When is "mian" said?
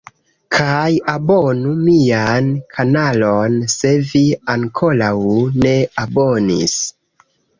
1.89-2.47